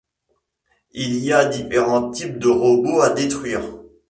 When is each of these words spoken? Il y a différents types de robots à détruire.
Il 0.93 1.17
y 1.19 1.31
a 1.31 1.45
différents 1.45 2.09
types 2.09 2.39
de 2.39 2.47
robots 2.47 3.01
à 3.01 3.11
détruire. 3.11 3.61